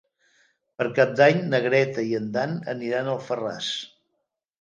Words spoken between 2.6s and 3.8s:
aniran a Alfarràs.